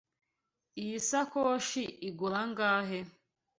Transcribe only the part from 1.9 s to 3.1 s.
igura angahe?